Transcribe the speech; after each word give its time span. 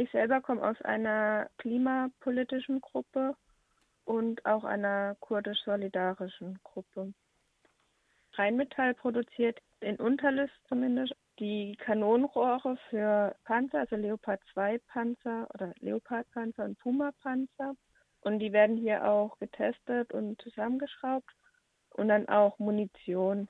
Ich 0.00 0.10
selber 0.12 0.40
komme 0.40 0.66
aus 0.66 0.80
einer 0.80 1.50
klimapolitischen 1.58 2.80
Gruppe 2.80 3.36
und 4.06 4.46
auch 4.46 4.64
einer 4.64 5.14
kurdisch-solidarischen 5.20 6.58
Gruppe. 6.64 7.12
Rheinmetall 8.32 8.94
produziert 8.94 9.58
in 9.80 9.96
Unterlist 9.96 10.54
zumindest 10.70 11.12
die 11.38 11.76
Kanonenrohre 11.76 12.78
für 12.88 13.36
Panzer, 13.44 13.80
also 13.80 13.96
Leopard 13.96 14.40
2 14.54 14.78
Panzer 14.88 15.46
oder 15.52 15.74
Leopard 15.80 16.26
Panzer 16.30 16.64
und 16.64 16.78
Puma 16.78 17.10
Panzer. 17.22 17.74
Und 18.22 18.38
die 18.38 18.54
werden 18.54 18.78
hier 18.78 19.06
auch 19.06 19.38
getestet 19.38 20.14
und 20.14 20.40
zusammengeschraubt 20.40 21.30
und 21.90 22.08
dann 22.08 22.26
auch 22.26 22.58
Munition. 22.58 23.48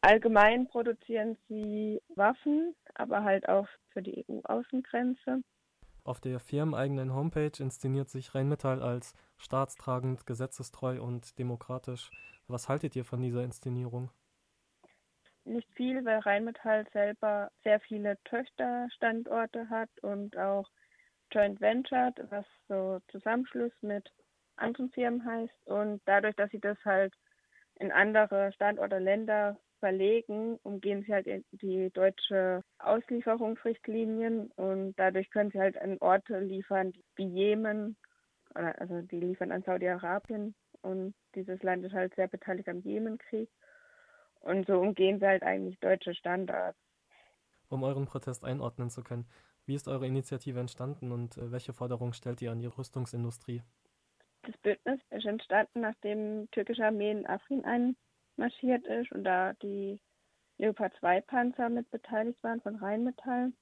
Allgemein 0.00 0.66
produzieren 0.66 1.38
sie 1.48 2.02
Waffen, 2.16 2.74
aber 2.94 3.22
halt 3.22 3.48
auch 3.48 3.68
für 3.92 4.02
die 4.02 4.24
EU-Außengrenze. 4.28 5.44
Auf 6.08 6.22
der 6.22 6.40
firmeneigenen 6.40 7.12
Homepage 7.12 7.52
inszeniert 7.58 8.08
sich 8.08 8.34
Rheinmetall 8.34 8.80
als 8.80 9.14
staatstragend, 9.36 10.24
gesetzestreu 10.24 11.02
und 11.02 11.38
demokratisch. 11.38 12.10
Was 12.46 12.70
haltet 12.70 12.96
ihr 12.96 13.04
von 13.04 13.20
dieser 13.20 13.44
Inszenierung? 13.44 14.10
Nicht 15.44 15.68
viel, 15.74 16.02
weil 16.06 16.20
Rheinmetall 16.20 16.86
selber 16.94 17.50
sehr 17.62 17.78
viele 17.80 18.16
Töchterstandorte 18.24 19.68
hat 19.68 19.90
und 20.00 20.34
auch 20.38 20.70
Joint 21.30 21.60
Venture, 21.60 22.14
was 22.30 22.46
so 22.68 23.00
Zusammenschluss 23.10 23.72
mit 23.82 24.10
anderen 24.56 24.90
Firmen 24.92 25.22
heißt. 25.26 25.66
Und 25.66 26.00
dadurch, 26.06 26.36
dass 26.36 26.50
sie 26.50 26.60
das 26.60 26.78
halt 26.86 27.12
in 27.74 27.92
andere 27.92 28.50
Standorte, 28.54 28.98
Länder 28.98 29.58
verlegen, 29.78 30.58
umgehen 30.62 31.02
sie 31.06 31.12
halt 31.12 31.26
die 31.52 31.90
deutsche 31.90 32.62
Auslieferungsrichtlinien 32.78 34.50
und 34.56 34.94
dadurch 34.96 35.30
können 35.30 35.50
sie 35.50 35.58
halt 35.58 35.80
an 35.80 35.98
Orte 36.00 36.40
liefern 36.40 36.92
wie 37.16 37.26
Jemen, 37.26 37.96
also 38.54 39.02
die 39.02 39.20
liefern 39.20 39.52
an 39.52 39.62
Saudi-Arabien 39.62 40.54
und 40.82 41.14
dieses 41.34 41.62
Land 41.62 41.84
ist 41.84 41.94
halt 41.94 42.14
sehr 42.14 42.28
beteiligt 42.28 42.68
am 42.68 42.80
Jemenkrieg 42.80 43.50
und 44.40 44.66
so 44.66 44.80
umgehen 44.80 45.18
sie 45.18 45.26
halt 45.26 45.42
eigentlich 45.42 45.78
deutsche 45.80 46.14
Standards. 46.14 46.78
Um 47.68 47.82
euren 47.82 48.06
Protest 48.06 48.44
einordnen 48.44 48.90
zu 48.90 49.02
können, 49.02 49.26
wie 49.66 49.74
ist 49.74 49.88
eure 49.88 50.06
Initiative 50.06 50.58
entstanden 50.58 51.12
und 51.12 51.36
äh, 51.36 51.52
welche 51.52 51.74
Forderungen 51.74 52.14
stellt 52.14 52.40
ihr 52.40 52.50
an 52.50 52.60
die 52.60 52.66
Rüstungsindustrie? 52.66 53.62
Das 54.42 54.56
Bündnis 54.58 55.00
ist 55.10 55.26
entstanden, 55.26 55.82
nachdem 55.82 56.50
türkische 56.52 56.86
Armee 56.86 57.10
in 57.10 57.26
Afrin 57.26 57.64
ein 57.66 57.96
marschiert 58.38 58.86
ist 58.86 59.12
und 59.12 59.24
da 59.24 59.52
die 59.62 60.00
Leopard 60.58 60.94
2 60.98 61.20
Panzer 61.22 61.68
mit 61.68 61.90
beteiligt 61.90 62.42
waren 62.42 62.60
von 62.60 62.76
Rheinmetall. 62.76 63.52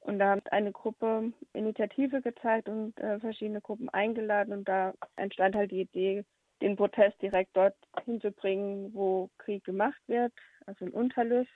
Und 0.00 0.20
da 0.20 0.30
hat 0.30 0.52
eine 0.52 0.72
Gruppe 0.72 1.32
Initiative 1.52 2.22
gezeigt 2.22 2.68
und 2.68 2.98
äh, 3.00 3.18
verschiedene 3.18 3.60
Gruppen 3.60 3.88
eingeladen 3.88 4.52
und 4.52 4.68
da 4.68 4.94
entstand 5.16 5.56
halt 5.56 5.72
die 5.72 5.80
Idee, 5.80 6.24
den 6.62 6.76
Protest 6.76 7.20
direkt 7.20 7.56
dort 7.56 7.74
hinzubringen, 8.04 8.94
wo 8.94 9.30
Krieg 9.38 9.64
gemacht 9.64 10.00
wird, 10.06 10.32
also 10.66 10.84
in 10.84 10.92
Unterlüss. 10.92 11.48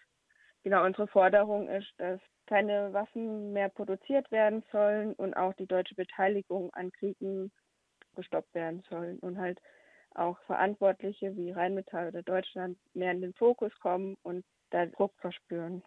Genau, 0.64 0.84
unsere 0.84 1.08
Forderung 1.08 1.68
ist, 1.68 1.92
dass 1.98 2.20
keine 2.46 2.92
Waffen 2.92 3.52
mehr 3.52 3.68
produziert 3.68 4.30
werden 4.30 4.62
sollen 4.70 5.14
und 5.14 5.34
auch 5.34 5.54
die 5.54 5.66
deutsche 5.66 5.94
Beteiligung 5.94 6.72
an 6.74 6.92
Kriegen 6.92 7.50
gestoppt 8.14 8.54
werden 8.54 8.82
sollen 8.90 9.18
und 9.20 9.38
halt 9.38 9.60
auch 10.16 10.38
Verantwortliche 10.46 11.36
wie 11.36 11.50
Rheinmetall 11.50 12.08
oder 12.08 12.22
Deutschland 12.22 12.78
mehr 12.94 13.12
in 13.12 13.20
den 13.20 13.34
Fokus 13.34 13.72
kommen 13.80 14.16
und 14.22 14.44
da 14.70 14.86
Druck 14.86 15.14
verspüren. 15.18 15.82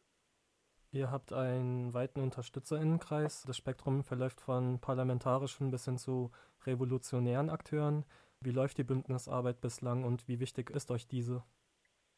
Ihr 0.92 1.12
habt 1.12 1.34
einen 1.34 1.94
weiten 1.94 2.22
Unterstützerinnenkreis. 2.22 3.44
Das 3.46 3.58
Spektrum 3.58 4.04
verläuft 4.04 4.40
von 4.40 4.80
parlamentarischen 4.80 5.70
bis 5.70 5.86
hin 5.86 5.98
zu 5.98 6.32
revolutionären 6.66 7.50
Akteuren. 7.50 8.06
Wie 8.40 8.52
läuft 8.52 8.78
die 8.78 8.84
Bündnisarbeit 8.84 9.60
bislang 9.60 10.04
und 10.04 10.28
wie 10.28 10.40
wichtig 10.40 10.70
ist 10.70 10.92
euch 10.92 11.08
diese? 11.08 11.44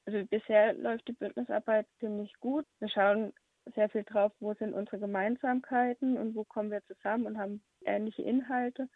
Also 0.05 0.23
bisher 0.25 0.73
läuft 0.73 1.07
die 1.07 1.13
Bündnisarbeit 1.13 1.87
ziemlich 1.99 2.33
gut. 2.39 2.65
Wir 2.79 2.89
schauen 2.89 3.33
sehr 3.75 3.89
viel 3.89 4.03
drauf, 4.03 4.31
wo 4.39 4.53
sind 4.53 4.73
unsere 4.73 4.99
Gemeinsamkeiten 4.99 6.17
und 6.17 6.35
wo 6.35 6.43
kommen 6.43 6.71
wir 6.71 6.83
zusammen 6.85 7.25
und 7.25 7.37
haben 7.37 7.63
ähnliche 7.85 8.21
Inhalte. 8.21 8.89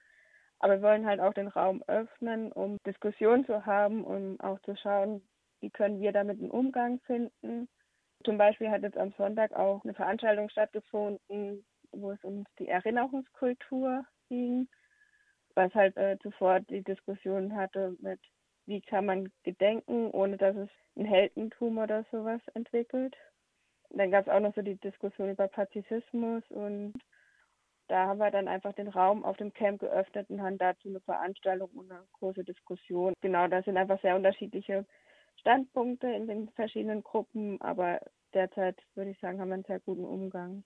Aber 0.61 0.75
wir 0.75 0.83
wollen 0.83 1.07
halt 1.07 1.19
auch 1.19 1.33
den 1.33 1.47
Raum 1.47 1.83
öffnen, 1.88 2.51
um 2.51 2.77
Diskussionen 2.85 3.45
zu 3.45 3.66
haben, 3.66 4.03
um 4.03 4.39
auch 4.39 4.59
zu 4.61 4.75
schauen, 4.75 5.27
wie 5.59 5.72
können 5.72 5.99
wir 5.99 6.11
damit 6.11 6.39
einen 6.39 6.51
Umgang 6.51 6.99
finden. 7.07 7.67
Zum 8.23 8.38
Beispiel 8.38 8.69
hat 8.69 8.83
jetzt 8.83 8.97
am 8.97 9.11
Sonntag 9.17 9.53
auch 9.53 9.83
eine 9.83 9.95
Veranstaltung 9.95 10.49
stattgefunden, 10.49 11.66
wo 11.91 12.11
es 12.11 12.23
um 12.23 12.45
die 12.59 12.67
Erinnerungskultur 12.67 14.05
ging, 14.29 14.67
was 15.55 15.73
halt 15.73 15.97
äh, 15.97 16.19
zuvor 16.22 16.59
die 16.59 16.83
Diskussion 16.83 17.55
hatte 17.55 17.95
mit, 17.99 18.19
wie 18.67 18.81
kann 18.81 19.07
man 19.07 19.31
gedenken, 19.41 20.11
ohne 20.11 20.38
dass 20.38 20.55
es 20.55 20.69
ein 20.95 21.05
Heldentum 21.05 21.79
oder 21.79 22.05
sowas 22.11 22.41
entwickelt. 22.53 23.16
Dann 23.89 24.11
gab 24.11 24.28
es 24.28 24.31
auch 24.31 24.39
noch 24.39 24.53
so 24.53 24.61
die 24.61 24.79
Diskussion 24.79 25.31
über 25.31 25.47
Pazifismus 25.47 26.43
und 26.49 26.93
da 27.87 28.07
haben 28.07 28.19
wir 28.19 28.31
dann 28.31 28.47
einfach 28.47 28.73
den 28.73 28.87
Raum 28.87 29.23
auf 29.23 29.37
dem 29.37 29.53
Camp 29.53 29.79
geöffnet 29.79 30.29
und 30.29 30.41
haben 30.41 30.57
dazu 30.57 30.89
eine 30.89 31.01
Veranstaltung 31.01 31.69
und 31.71 31.91
eine 31.91 32.03
große 32.13 32.43
Diskussion. 32.43 33.13
Genau, 33.21 33.47
da 33.47 33.61
sind 33.63 33.77
einfach 33.77 34.01
sehr 34.01 34.15
unterschiedliche 34.15 34.85
Standpunkte 35.39 36.07
in 36.07 36.27
den 36.27 36.49
verschiedenen 36.49 37.03
Gruppen, 37.03 37.59
aber 37.61 37.99
derzeit 38.33 38.77
würde 38.95 39.11
ich 39.11 39.19
sagen, 39.19 39.39
haben 39.39 39.49
wir 39.49 39.55
einen 39.55 39.65
sehr 39.65 39.79
guten 39.79 40.05
Umgang. 40.05 40.63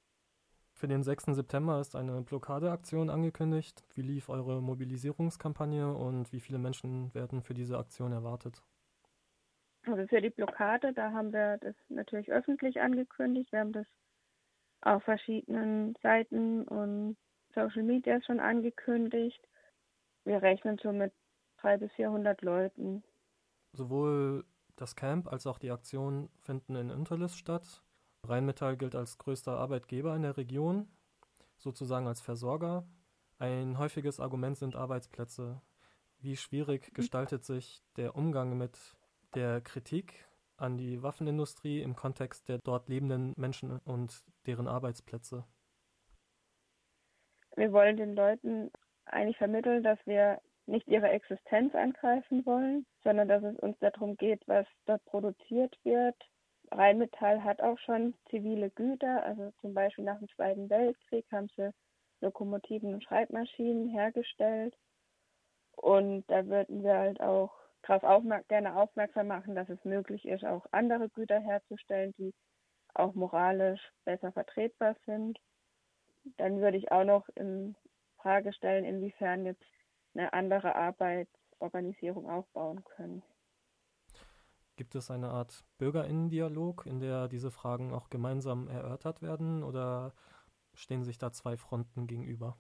Für 0.73 0.87
den 0.87 1.03
6. 1.03 1.27
September 1.27 1.79
ist 1.79 1.95
eine 1.95 2.21
Blockadeaktion 2.21 3.09
angekündigt. 3.09 3.85
Wie 3.93 4.01
lief 4.01 4.27
eure 4.27 4.61
Mobilisierungskampagne 4.61 5.93
und 5.93 6.33
wie 6.33 6.41
viele 6.41 6.57
Menschen 6.57 7.13
werden 7.13 7.41
für 7.41 7.53
diese 7.53 7.77
Aktion 7.77 8.11
erwartet? 8.11 8.61
Also 9.87 10.05
für 10.07 10.19
die 10.19 10.31
Blockade, 10.31 10.91
da 10.93 11.11
haben 11.11 11.31
wir 11.31 11.57
das 11.59 11.75
natürlich 11.87 12.31
öffentlich 12.31 12.81
angekündigt. 12.81 13.51
Wir 13.53 13.59
haben 13.59 13.71
das 13.71 13.85
auf 14.85 15.03
verschiedenen 15.03 15.96
Seiten 16.01 16.63
und 16.68 17.18
Social 17.53 17.84
Media 17.84 18.22
schon 18.22 18.40
angekündigt. 18.40 19.41
Wir 20.23 20.41
rechnen 20.41 20.79
schon 20.79 20.97
mit 20.97 21.13
300 21.57 21.81
bis 21.81 21.91
400 21.94 22.41
Leuten. 22.41 23.03
Sowohl 23.74 24.45
das 24.75 24.95
Camp 24.95 25.31
als 25.31 25.47
auch 25.47 25.57
die 25.57 25.72
Aktion 25.72 26.29
finden 26.40 26.75
in 26.75 26.91
Unterlüss 26.91 27.35
statt. 27.35 27.81
Rheinmetall 28.24 28.78
gilt 28.78 28.95
als 28.95 29.18
größter 29.18 29.57
Arbeitgeber 29.57 30.16
in 30.16 30.24
der 30.24 30.38
Region, 30.38 30.88
sozusagen 31.57 32.07
als 32.07 32.22
Versorger. 32.22 32.88
Ein 33.38 33.78
häufiges 33.78 34.19
Argument 34.19 34.57
sind 34.57 34.75
Arbeitsplätze. 34.75 35.62
Wie 36.19 36.38
schwierig 36.38 36.94
gestaltet 36.94 37.44
sich 37.44 37.84
der 37.97 38.16
Umgang 38.16 38.57
mit 38.57 38.95
der 39.35 39.62
Kritik 39.62 40.28
an 40.57 40.77
die 40.77 41.01
Waffenindustrie 41.03 41.81
im 41.81 41.95
Kontext 41.95 42.47
der 42.49 42.59
dort 42.59 42.88
lebenden 42.89 43.33
Menschen 43.38 43.79
und 43.85 44.23
deren 44.45 44.67
Arbeitsplätze? 44.67 45.45
Wir 47.55 47.71
wollen 47.71 47.97
den 47.97 48.16
Leuten 48.16 48.71
eigentlich 49.05 49.38
vermitteln, 49.38 49.83
dass 49.83 49.99
wir 50.05 50.41
nicht 50.67 50.88
ihre 50.88 51.09
Existenz 51.09 51.75
angreifen 51.75 52.45
wollen, 52.45 52.85
sondern 53.03 53.27
dass 53.27 53.44
es 53.44 53.57
uns 53.59 53.77
darum 53.79 54.17
geht, 54.17 54.41
was 54.47 54.65
dort 54.85 55.03
produziert 55.05 55.77
wird. 55.83 56.15
Rheinmetall 56.71 57.44
hat 57.44 57.61
auch 57.61 57.77
schon 57.79 58.15
zivile 58.29 58.71
Güter, 58.71 59.23
also 59.23 59.51
zum 59.61 59.73
Beispiel 59.73 60.03
nach 60.03 60.17
dem 60.17 60.29
Zweiten 60.29 60.69
Weltkrieg 60.69 61.25
haben 61.31 61.49
sie 61.55 61.71
Lokomotiven 62.21 62.94
und 62.94 63.03
Schreibmaschinen 63.03 63.89
hergestellt. 63.89 64.75
Und 65.75 66.25
da 66.27 66.47
würden 66.47 66.83
wir 66.83 66.97
halt 66.97 67.21
auch 67.21 67.53
darauf 67.88 68.03
aufmerk 68.03 68.47
gerne 68.47 68.75
aufmerksam 68.75 69.28
machen, 69.28 69.56
dass 69.56 69.69
es 69.69 69.84
möglich 69.84 70.25
ist, 70.25 70.44
auch 70.44 70.66
andere 70.72 71.09
Güter 71.09 71.40
herzustellen, 71.40 72.13
die 72.18 72.34
auch 72.94 73.13
moralisch 73.13 73.81
besser 74.06 74.31
vertretbar 74.31 74.96
sind. 75.06 75.40
Dann 76.38 76.59
würde 76.59 76.78
ich 76.78 76.91
auch 76.91 77.03
noch 77.03 77.28
in 77.35 77.75
Frage 78.18 78.54
stellen, 78.54 78.86
inwiefern 78.86 79.45
jetzt 79.45 79.63
eine 80.15 80.33
andere 80.33 80.75
Arbeitsorganisierung 80.75 82.30
aufbauen 82.30 82.83
können. 82.95 83.21
Gibt 84.77 84.95
es 84.95 85.12
eine 85.12 85.30
Art 85.30 85.63
Bürgerinnendialog, 85.77 86.86
in 86.86 87.00
der 87.00 87.27
diese 87.27 87.51
Fragen 87.51 87.94
auch 87.94 88.09
gemeinsam 88.09 88.68
erörtert 88.68 89.21
werden 89.21 89.63
oder 89.63 90.13
stehen 90.74 91.04
sich 91.04 91.18
da 91.18 91.31
zwei 91.31 91.56
Fronten 91.56 92.07
gegenüber? 92.07 92.57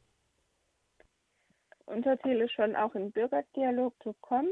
Unser 1.85 2.19
Ziel 2.21 2.41
ist 2.41 2.53
schon 2.53 2.75
auch 2.75 2.95
in 2.95 3.11
Bürgerdialog 3.11 3.93
zu 4.01 4.13
kommen. 4.21 4.49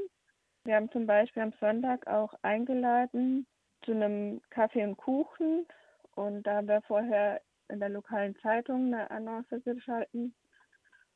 Wir 0.65 0.75
haben 0.75 0.89
zum 0.91 1.05
Beispiel 1.05 1.43
am 1.43 1.53
Sonntag 1.59 2.07
auch 2.07 2.33
eingeladen 2.41 3.45
zu 3.83 3.91
einem 3.91 4.41
Kaffee 4.49 4.83
und 4.83 4.95
Kuchen 4.95 5.67
und 6.15 6.43
da 6.43 6.55
haben 6.55 6.69
wir 6.69 6.81
vorher 6.83 7.41
in 7.67 7.81
der 7.81 7.89
lokalen 7.89 8.37
Zeitung 8.37 8.85
eine 8.87 9.11
Annonce 9.11 9.61
geschalten 9.65 10.33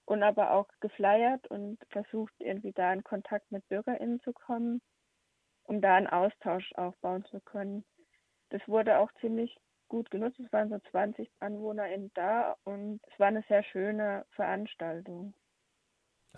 und 0.06 0.22
aber 0.22 0.52
auch 0.52 0.68
geflyert 0.82 1.48
und 1.48 1.80
versucht 1.92 2.34
irgendwie 2.40 2.74
da 2.74 2.92
in 2.92 3.06
Kontakt 3.06 3.50
mit 3.52 3.66
BürgerInnen 3.70 4.20
zu 4.22 4.34
kommen, 4.34 4.82
um 5.64 5.82
da 5.82 5.96
einen 5.96 6.08
Austausch 6.08 6.74
aufbauen 6.74 7.24
zu 7.26 7.40
können. 7.40 7.86
Das 8.50 8.62
wurde 8.68 9.00
auch 9.00 9.12
ziemlich 9.22 9.56
gut 9.88 10.12
genutzt. 10.12 10.40
Es 10.42 10.52
waren 10.52 10.70
so 10.70 10.80
20 10.92 11.32
AnwohnerInnen 11.40 12.12
da 12.16 12.58
und 12.66 13.00
es 13.12 13.18
war 13.18 13.28
eine 13.28 13.44
sehr 13.48 13.64
schöne 13.64 14.26
Veranstaltung. 14.32 15.34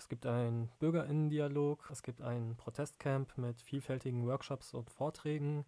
Es 0.00 0.08
gibt 0.08 0.24
einen 0.24 0.70
Bürgerinnendialog, 0.78 1.90
es 1.92 2.02
gibt 2.02 2.22
ein 2.22 2.56
Protestcamp 2.56 3.36
mit 3.36 3.60
vielfältigen 3.60 4.26
Workshops 4.26 4.72
und 4.72 4.88
Vorträgen. 4.88 5.66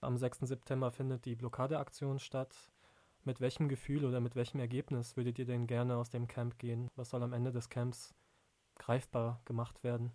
Am 0.00 0.16
6. 0.16 0.38
September 0.48 0.90
findet 0.90 1.26
die 1.26 1.36
Blockadeaktion 1.36 2.18
statt. 2.18 2.56
Mit 3.24 3.42
welchem 3.42 3.68
Gefühl 3.68 4.06
oder 4.06 4.20
mit 4.20 4.36
welchem 4.36 4.58
Ergebnis 4.58 5.18
würdet 5.18 5.38
ihr 5.38 5.44
denn 5.44 5.66
gerne 5.66 5.96
aus 5.96 6.08
dem 6.08 6.28
Camp 6.28 6.58
gehen? 6.58 6.88
Was 6.96 7.10
soll 7.10 7.22
am 7.22 7.34
Ende 7.34 7.52
des 7.52 7.68
Camps 7.68 8.14
greifbar 8.76 9.42
gemacht 9.44 9.84
werden? 9.84 10.12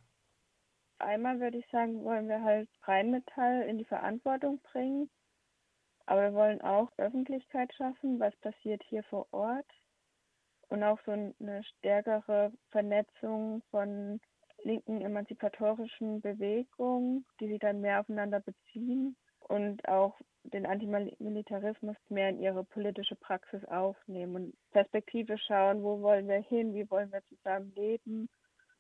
Einmal 0.98 1.40
würde 1.40 1.60
ich 1.60 1.68
sagen, 1.70 2.04
wollen 2.04 2.28
wir 2.28 2.44
halt 2.44 2.68
Rheinmetall 2.82 3.68
in 3.70 3.78
die 3.78 3.86
Verantwortung 3.86 4.62
bringen. 4.64 5.12
Aber 6.08 6.24
wir 6.24 6.34
wollen 6.34 6.62
auch 6.62 6.92
Öffentlichkeit 6.98 7.72
schaffen, 7.76 8.20
was 8.20 8.36
passiert 8.38 8.82
hier 8.90 9.04
vor 9.04 9.28
Ort 9.32 9.72
und 10.74 10.82
auch 10.82 10.98
so 11.06 11.12
eine 11.12 11.64
stärkere 11.64 12.52
Vernetzung 12.72 13.62
von 13.70 14.20
linken 14.64 15.02
emanzipatorischen 15.02 16.20
Bewegungen, 16.20 17.28
die 17.40 17.48
sich 17.48 17.60
dann 17.60 17.82
mehr 17.82 18.00
aufeinander 18.00 18.40
beziehen 18.40 19.16
und 19.42 19.88
auch 19.88 20.20
den 20.46 20.66
Antimilitarismus 20.66 21.96
mehr 22.10 22.30
in 22.30 22.42
ihre 22.42 22.64
politische 22.64 23.16
Praxis 23.16 23.64
aufnehmen 23.66 24.36
und 24.36 24.72
Perspektive 24.72 25.38
schauen, 25.38 25.84
wo 25.84 26.02
wollen 26.02 26.28
wir 26.28 26.42
hin, 26.42 26.74
wie 26.74 26.90
wollen 26.90 27.12
wir 27.12 27.22
zusammen 27.26 27.72
leben 27.76 28.28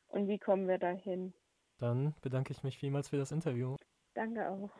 und 0.07 0.27
wie 0.27 0.39
kommen 0.39 0.67
wir 0.67 0.79
dahin. 0.79 1.31
Dann 1.77 2.15
bedanke 2.23 2.53
ich 2.53 2.63
mich 2.63 2.79
vielmals 2.79 3.09
für 3.09 3.17
das 3.17 3.31
Interview. 3.31 3.75
Danke 4.15 4.49
auch. 4.49 4.71